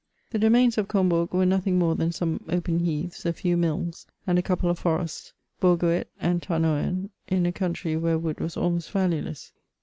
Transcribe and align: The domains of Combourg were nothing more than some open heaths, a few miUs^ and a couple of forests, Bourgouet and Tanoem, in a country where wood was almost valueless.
The 0.31 0.39
domains 0.39 0.79
of 0.79 0.87
Combourg 0.87 1.31
were 1.31 1.45
nothing 1.45 1.77
more 1.77 1.93
than 1.93 2.11
some 2.11 2.43
open 2.49 2.79
heaths, 2.83 3.23
a 3.23 3.33
few 3.33 3.55
miUs^ 3.55 4.07
and 4.25 4.39
a 4.39 4.41
couple 4.41 4.67
of 4.67 4.79
forests, 4.79 5.31
Bourgouet 5.61 6.05
and 6.19 6.41
Tanoem, 6.41 7.11
in 7.27 7.45
a 7.45 7.51
country 7.51 7.95
where 7.95 8.17
wood 8.17 8.39
was 8.39 8.57
almost 8.57 8.89
valueless. 8.91 9.51